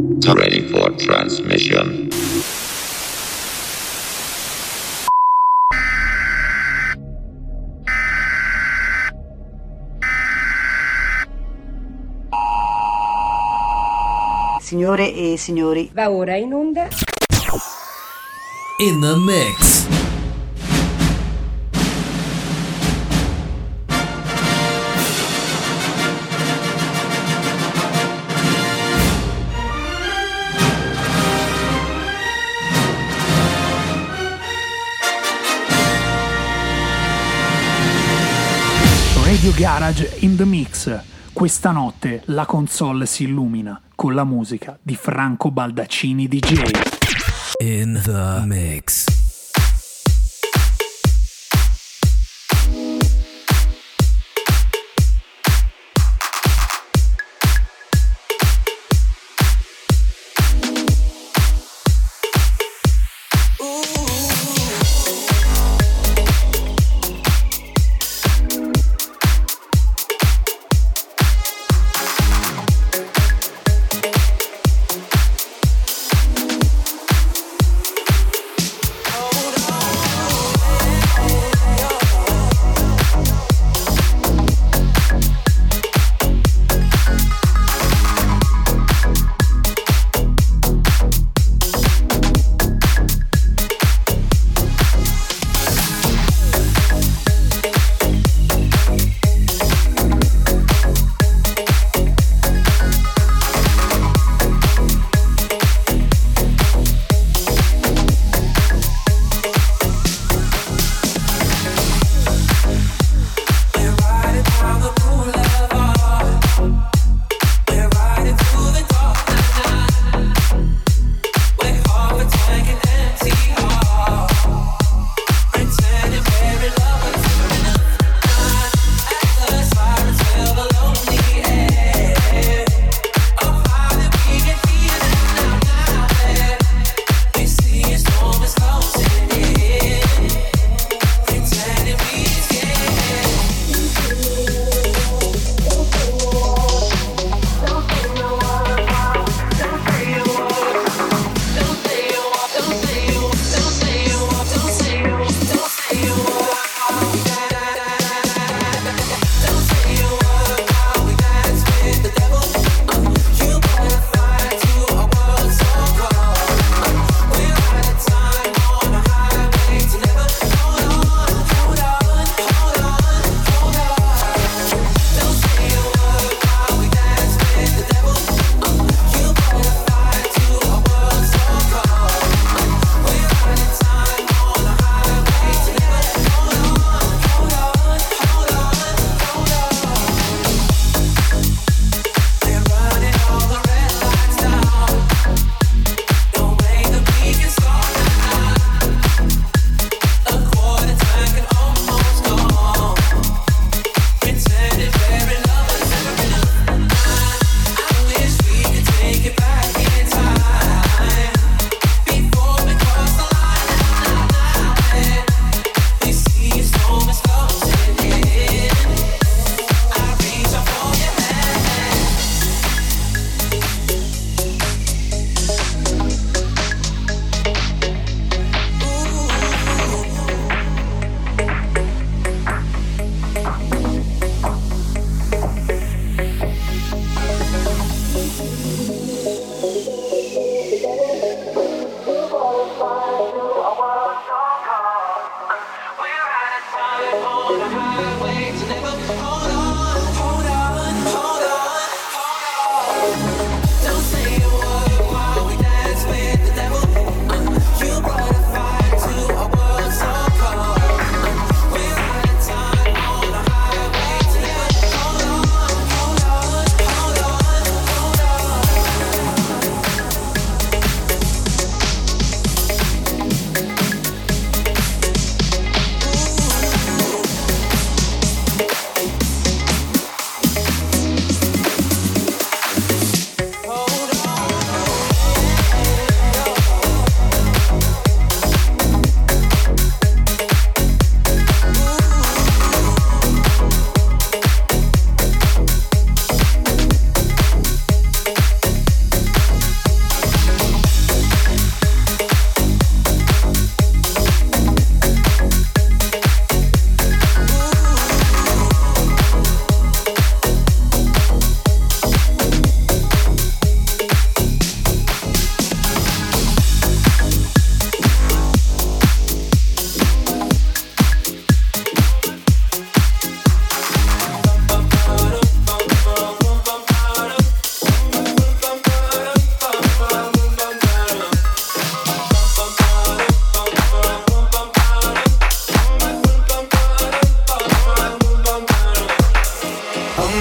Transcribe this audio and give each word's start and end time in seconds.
Ready 0.00 0.60
for 0.68 0.94
transmission. 0.94 2.08
Signore 14.60 15.12
e 15.12 15.36
signori, 15.36 15.90
Va 15.92 16.10
ora 16.10 16.36
in 16.36 16.52
onda 16.52 16.88
In 18.78 19.00
the 19.00 19.16
mix. 19.16 19.97
Garage 39.58 40.18
in 40.20 40.36
the 40.36 40.44
Mix. 40.44 41.00
Questa 41.32 41.72
notte 41.72 42.22
la 42.26 42.46
console 42.46 43.06
si 43.06 43.24
illumina 43.24 43.80
con 43.96 44.14
la 44.14 44.22
musica 44.22 44.78
di 44.80 44.94
Franco 44.94 45.50
Baldaccini 45.50 46.28
DJ. 46.28 46.70
In 47.64 48.00
the 48.04 48.44
mix. 48.46 49.17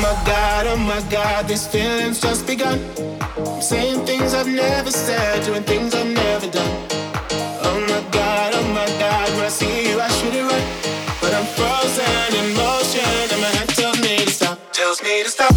My 0.02 0.14
God, 0.26 0.68
oh 0.68 0.78
my 0.78 1.02
god, 1.10 1.48
this 1.48 1.68
feelings 1.68 2.20
just 2.20 2.46
begun. 2.46 2.80
I'm 3.38 3.62
saying 3.62 4.06
things 4.06 4.34
I've 4.34 4.48
never 4.48 4.92
said, 4.92 5.44
doing 5.46 5.64
things 5.64 5.96
I've 5.96 6.08
never 6.08 6.48
done. 6.48 6.88
Oh 7.64 7.80
my 7.90 8.02
God, 8.12 8.54
oh 8.56 8.68
my 8.74 8.88
God, 9.00 9.30
when 9.36 9.46
I 9.46 9.50
see 9.50 9.90
you, 9.90 10.00
I 10.00 10.08
should 10.10 10.34
it 10.36 10.44
right. 10.44 10.68
But 11.22 11.34
I'm 11.34 11.46
frozen 11.58 12.30
in 12.40 12.56
motion, 12.56 13.02
and 13.34 13.42
my 13.42 13.52
head 13.58 13.70
tells 13.70 14.00
me 14.02 14.18
to 14.26 14.32
stop, 14.32 14.60
tells 14.72 15.02
me 15.02 15.24
to 15.24 15.30
stop. 15.30 15.57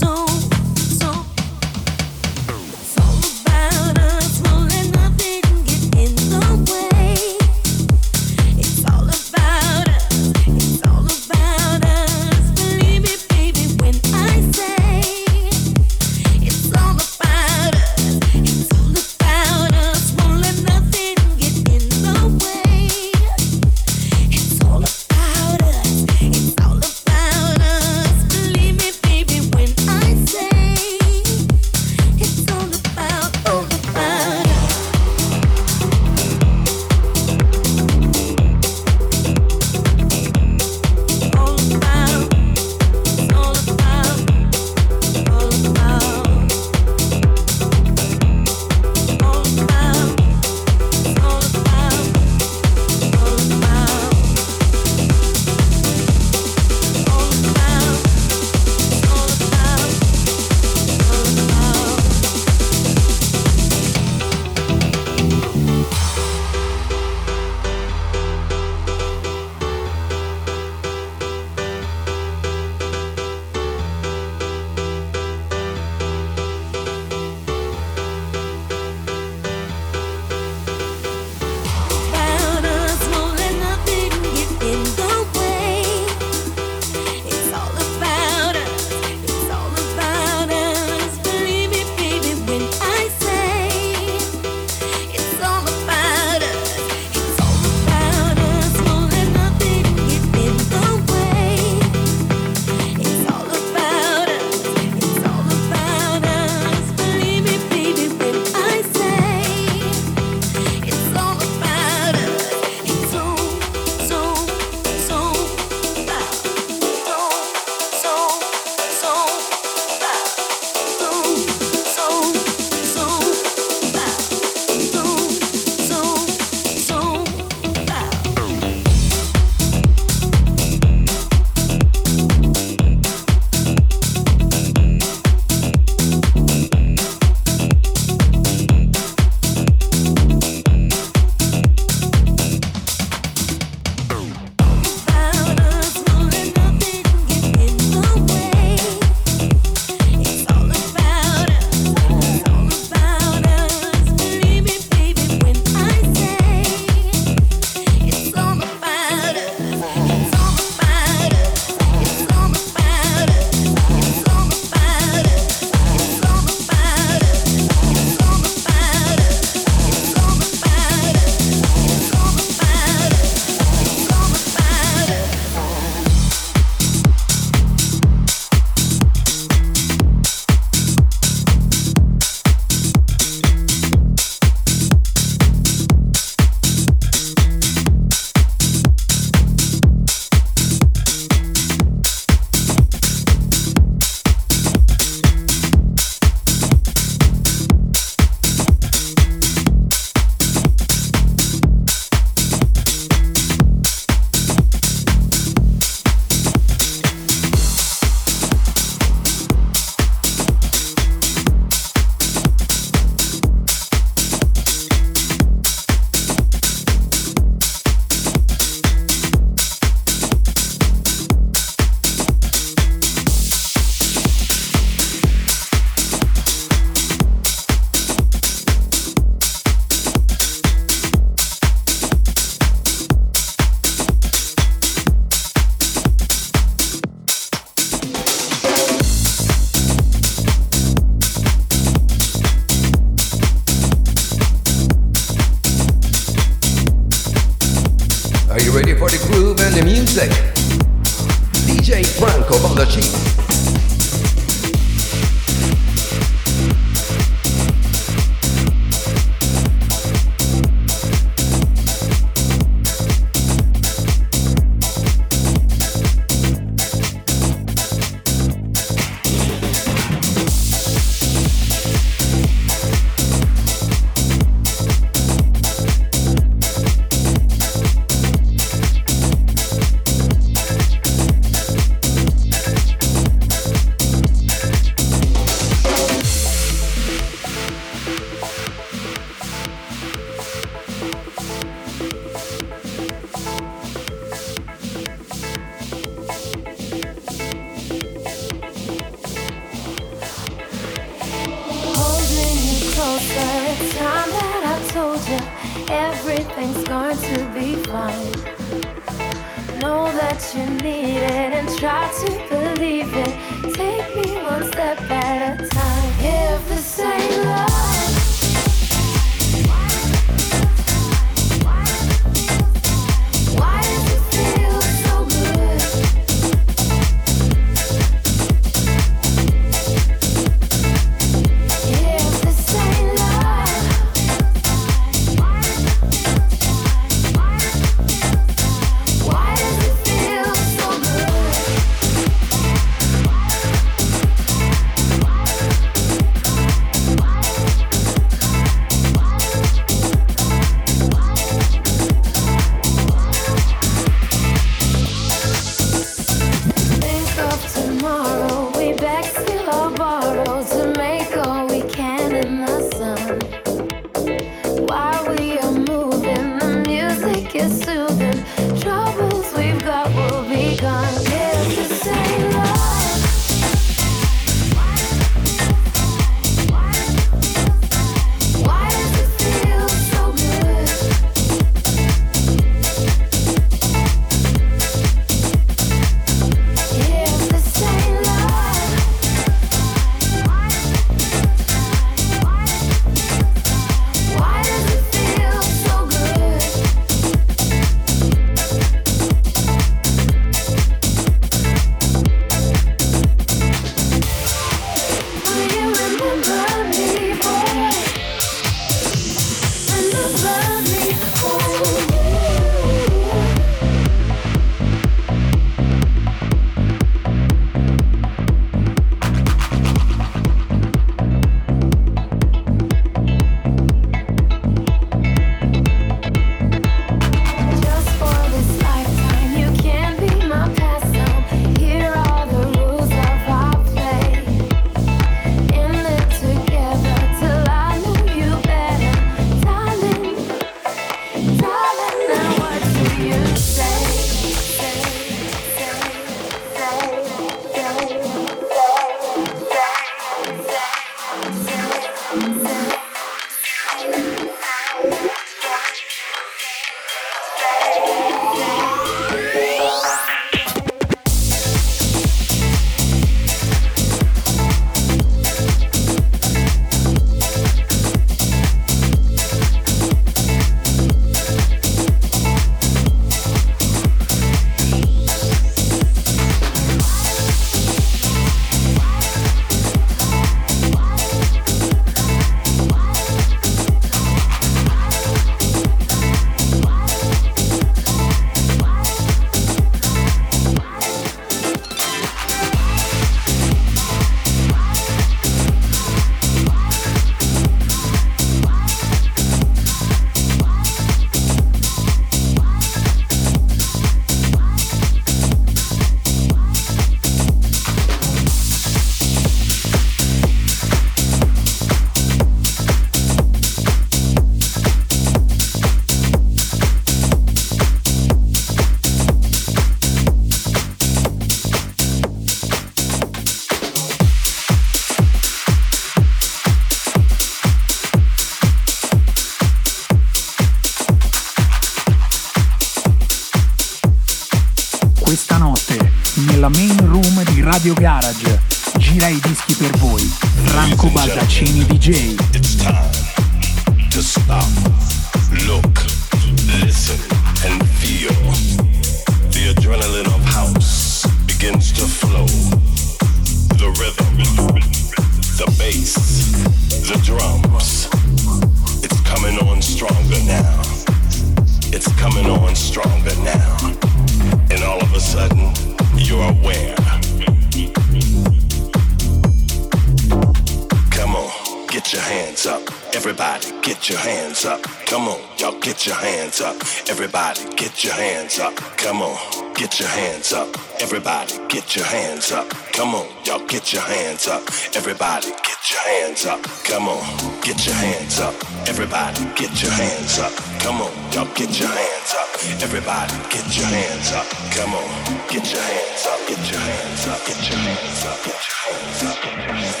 Come 575.05 575.27
on, 575.27 575.39
y'all 575.57 575.79
get 575.79 576.05
your 576.05 576.15
hands 576.15 576.61
up. 576.61 576.75
Everybody, 577.09 577.61
get 577.75 578.03
your 578.03 578.13
hands 578.13 578.59
up. 578.59 578.75
Come 578.97 579.21
on, 579.21 579.37
get 579.75 579.99
your 579.99 580.09
hands 580.09 580.53
up. 580.53 580.67
Everybody, 581.01 581.53
get 581.67 581.95
your 581.95 582.05
hands 582.05 582.51
up. 582.51 582.69
Come 582.93 583.15
on, 583.15 583.27
y'all 583.45 583.65
get 583.67 583.91
your 583.93 584.01
hands 584.03 584.47
up. 584.47 584.63
Everybody, 584.95 585.49
get 585.49 585.81
your 585.91 586.01
hands 586.01 586.45
up. 586.45 586.63
Come 586.85 587.07
on, 587.09 587.21
get 587.61 587.85
your 587.85 587.95
hands 587.95 588.39
up. 588.39 588.53
Everybody, 588.87 589.43
get 589.55 589.81
your 589.81 589.91
hands 589.91 590.39
up. 590.39 590.53
Come 590.79 591.01
on, 591.01 591.11
y'all 591.33 591.49
get 591.55 591.79
your 591.79 591.89
hands 591.89 592.33
up. 592.35 592.49
Everybody, 592.81 593.35
get 593.49 593.67
your 593.77 593.87
hands 593.87 594.31
up. 594.33 594.47
Come 594.75 594.93
on, 594.93 595.09
get 595.49 595.65
your 595.71 595.81
hands 595.81 596.25
up. 596.27 596.39
Get 596.47 596.71
your 596.71 596.79
hands 596.79 597.27
up. 597.27 597.39
Get 597.47 597.61
your 597.69 597.79
hands 597.79 598.25
up. 598.25 598.37
Get 598.45 598.71
your 598.71 598.77
hands 598.79 599.23
up. 599.23 599.45
Get 599.45 599.57
your 599.59 599.75
hands 599.75 599.97
up. 599.97 600.00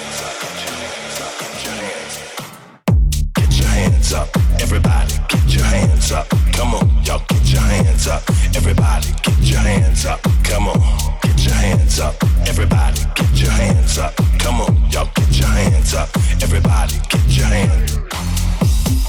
Up. 4.13 4.29
Everybody, 4.59 5.13
get 5.29 5.55
your 5.55 5.63
hands 5.63 6.11
up. 6.11 6.27
Come 6.53 6.73
on, 6.75 6.89
y'all 7.03 7.21
get 7.27 7.45
your 7.51 7.61
hands 7.61 8.07
up. 8.07 8.23
Everybody, 8.55 9.07
get 9.23 9.37
your 9.39 9.59
hands 9.59 10.05
up. 10.05 10.21
Come 10.43 10.67
on, 10.67 10.79
get 11.21 11.45
your 11.45 11.53
hands 11.53 11.99
up. 11.99 12.15
Everybody, 12.47 13.01
get 13.15 13.39
your 13.39 13.51
hands 13.51 13.97
up. 13.97 14.13
Come 14.39 14.61
on, 14.61 14.75
y'all 14.91 15.09
get 15.15 15.31
your 15.37 15.47
hands 15.47 15.93
up. 15.93 16.09
Everybody, 16.41 16.95
get 17.09 17.37
your 17.37 17.45
hands. 17.45 17.97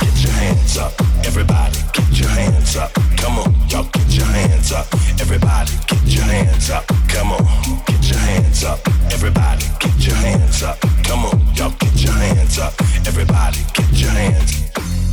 Get 0.01 0.17
your 0.23 0.33
hands 0.33 0.77
up. 0.79 0.93
Everybody, 1.25 1.79
get 1.93 2.19
your 2.19 2.29
hands 2.29 2.77
up. 2.77 2.93
Come 3.17 3.39
on, 3.39 3.55
y'all 3.69 3.85
get 3.93 4.09
your 4.11 4.27
hands 4.27 4.73
up. 4.73 4.87
Everybody, 5.21 5.73
get 5.87 6.05
your 6.07 6.25
hands 6.25 6.71
up. 6.71 6.87
Come 7.09 7.33
on, 7.33 7.45
get 7.87 8.03
your 8.09 8.19
hands 8.19 8.65
up. 8.65 8.79
Everybody, 9.13 9.65
get 9.81 10.07
your 10.07 10.17
hands 10.17 10.63
up. 10.63 10.79
Come 11.05 11.25
on, 11.25 11.41
y'all 11.57 11.71
get 11.79 11.95
your 12.01 12.13
hands 12.13 12.59
up. 12.59 12.75
Everybody, 13.07 13.59
get 13.75 13.93
your 13.93 14.11
hands. 14.11 14.63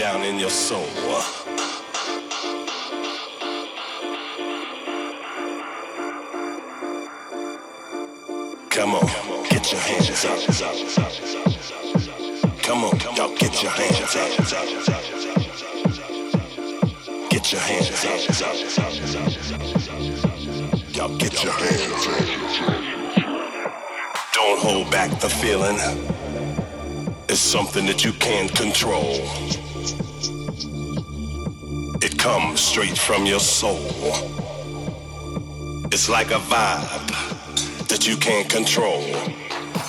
down 0.00 0.22
in 0.22 0.38
your 0.38 0.48
soul. 0.48 0.86
Come 8.70 8.94
on, 8.94 9.06
get 9.50 9.70
your 9.70 9.80
hands 9.82 10.24
up. 10.24 10.38
Come 12.62 12.84
on, 12.84 12.98
y'all 13.14 13.36
get 13.36 13.62
your 13.62 13.72
hands 13.72 14.16
up. 14.16 14.30
Get 17.28 17.52
your 17.52 17.60
hands 17.60 18.04
up. 18.06 18.20
Y'all 20.94 21.14
get 21.18 21.44
your 21.44 21.52
hands 21.52 22.06
up. 22.06 22.24
Don't 24.32 24.58
hold 24.60 24.90
back 24.90 25.10
the 25.20 25.28
feeling. 25.28 25.76
It's 27.28 27.38
something 27.38 27.84
that 27.84 28.02
you 28.02 28.14
can't 28.14 28.50
control. 28.54 29.69
It 32.20 32.24
comes 32.24 32.60
straight 32.60 32.98
from 32.98 33.24
your 33.24 33.40
soul. 33.40 33.80
It's 35.90 36.10
like 36.10 36.30
a 36.32 36.40
vibe 36.52 37.08
that 37.88 38.06
you 38.06 38.14
can't 38.18 38.46
control. 38.46 39.02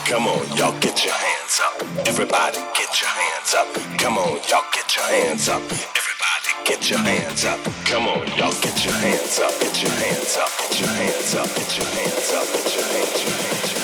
Come 0.06 0.28
on, 0.28 0.40
y'all 0.56 0.80
get 0.80 1.04
your 1.04 1.14
hands 1.14 1.60
up. 1.60 2.08
Everybody 2.08 2.60
get 2.80 3.02
your 3.02 3.10
hands 3.10 3.54
up. 3.54 3.68
Come 4.00 4.18
on, 4.18 4.40
y'all 4.48 4.64
get 4.72 4.96
your 4.96 5.04
hands 5.12 5.50
up. 5.50 5.62
Everybody 5.62 6.52
get 6.64 6.90
your 6.90 7.00
hands 7.00 7.44
up. 7.44 7.60
Come 7.84 8.08
on, 8.08 8.26
y'all 8.38 8.56
get 8.64 8.86
your 8.86 8.94
hands 8.94 9.38
up. 9.40 9.52
Get 9.60 9.82
your 9.84 9.92
hands 9.92 10.32
up. 10.38 10.50
Get 10.58 10.80
your 10.80 10.88
hands 10.88 11.36
up. 11.36 11.48
Get 11.60 11.78
your 11.78 11.86
hands 11.86 12.32
up. 12.32 12.48
Get 12.48 12.78
your 12.78 12.86
hands 12.88 13.12
up. 13.12 13.28
Get 13.28 13.28
your 13.28 13.36
hands 13.44 13.76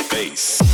up. 0.00 0.10
Bass. 0.10 0.65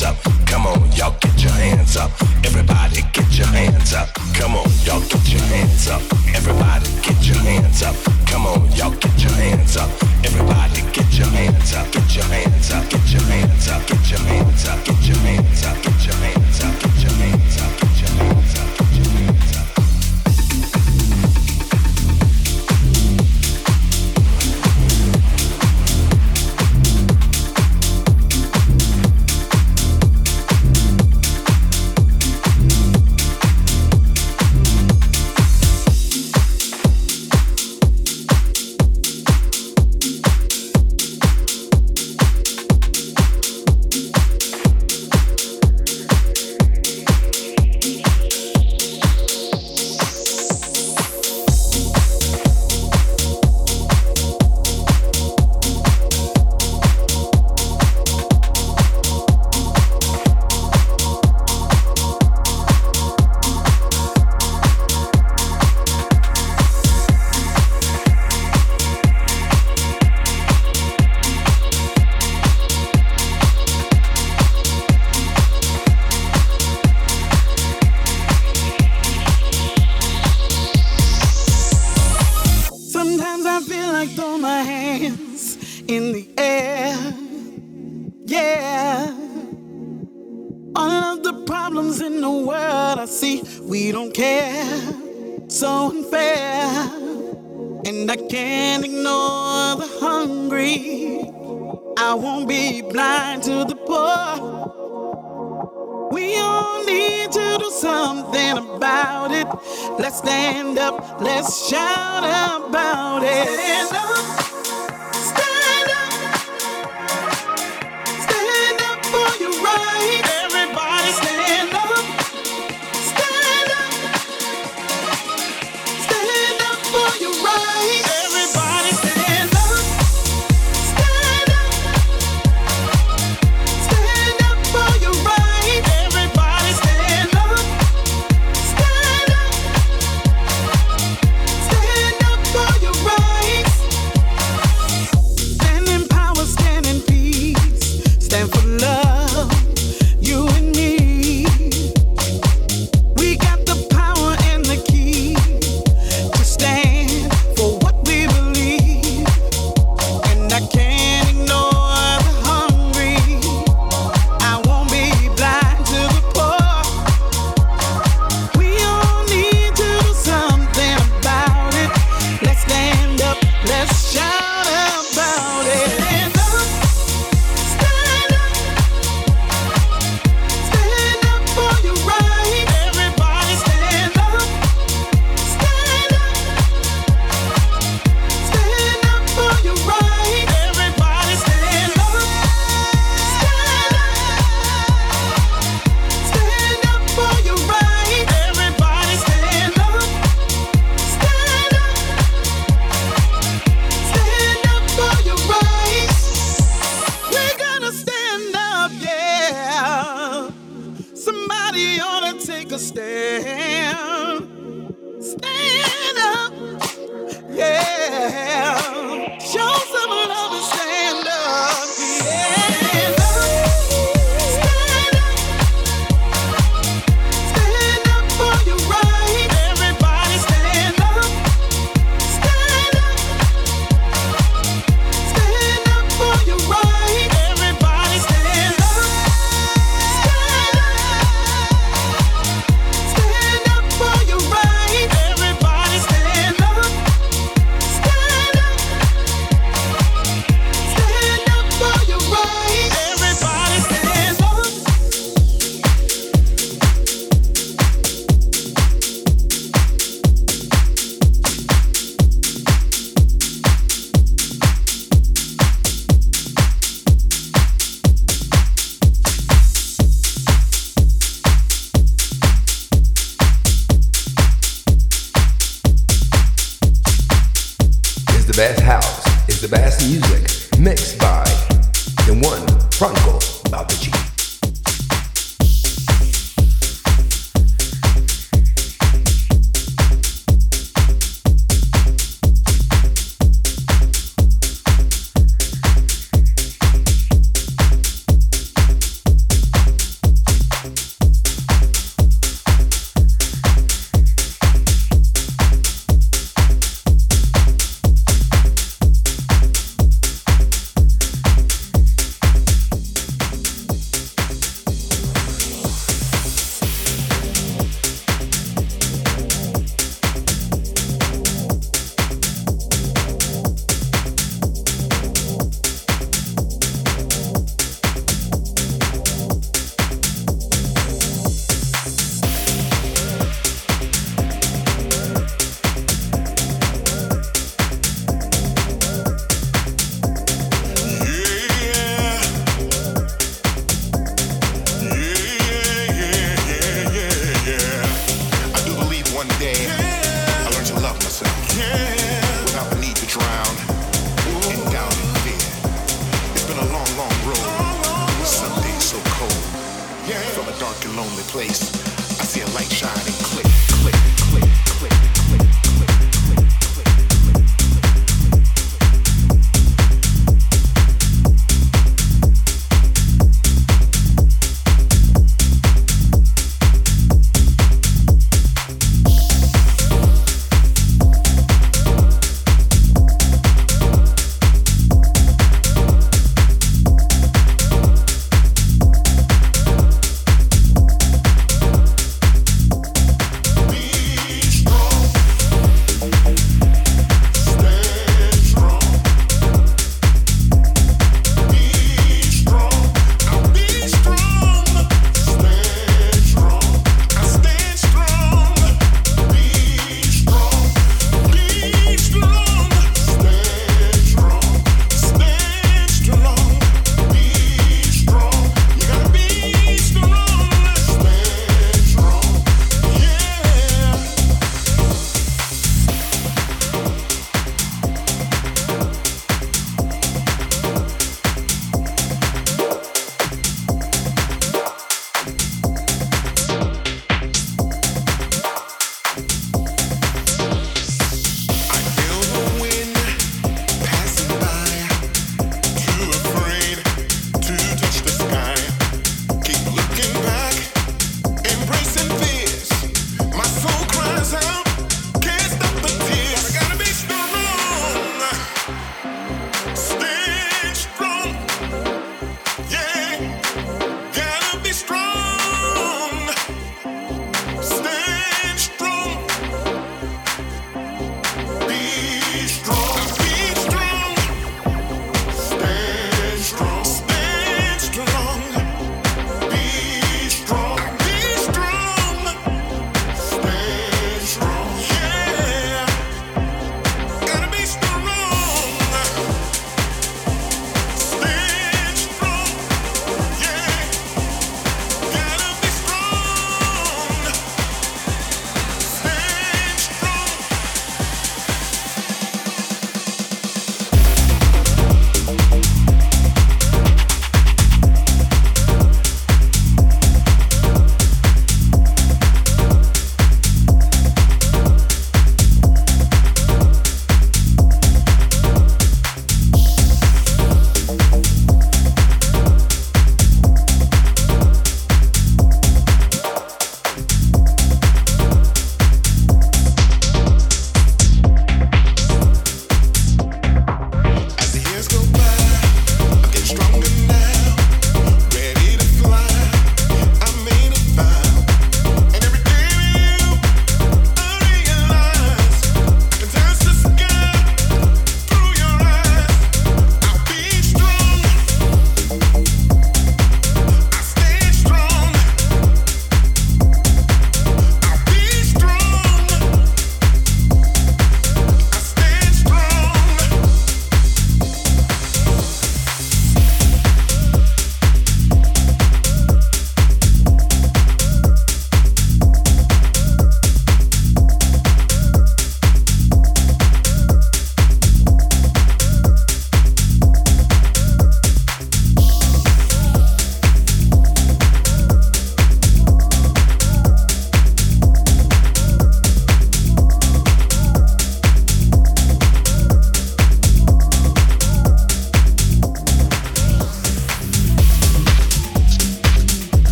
Hands 0.00 0.02
up. 0.02 0.46
Come 0.46 0.66
on, 0.66 0.92
y'all 0.92 1.14
get 1.20 1.42
your 1.42 1.52
hands 1.52 1.96
up. 1.96 2.10
Everybody 2.44 3.02
get 3.12 3.30
your 3.36 3.46
hands 3.48 3.94
up. 3.94 4.08
Come 4.34 4.54
on, 4.54 4.68
y'all 4.84 5.00
get 5.00 5.28
your 5.28 5.42
hands 5.42 5.88
up. 5.88 6.02
Everybody 6.34 6.86
get 7.02 7.26
your 7.26 7.38
hands 7.38 7.82
up. 7.82 7.94
Come 8.26 8.46
on, 8.46 8.70
y'all 8.72 8.90
get 8.90 9.22
your 9.22 9.32
hands 9.32 9.76
up. 9.76 9.90
Everybody 10.24 10.82
get 10.92 11.12
your 11.18 11.28
hands 11.28 11.74
up. 11.74 11.90
Get 11.92 12.16
your 12.16 12.24
hands 12.24 12.72
up. 12.72 12.90
Get 12.90 13.12
your 13.12 13.22
hands 13.22 13.68
up. 13.68 13.86
Get 13.86 14.10
your 14.10 14.20
hands 14.20 14.68
up. 14.68 14.84
Get 14.84 15.06
your 15.06 15.18
hands 15.18 15.64
up. 15.64 15.82
Get 15.82 16.06
your 16.06 16.16
hands 16.16 16.36
up. 16.36 16.39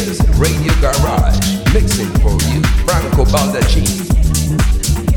is 0.00 0.20
Radio 0.38 0.72
Garage, 0.80 1.38
mixing 1.74 2.08
for 2.20 2.32
you, 2.48 2.62
Franco 2.86 3.24
Baldaccini. 3.24 5.09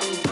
Be 0.00 0.06
around 0.08 0.31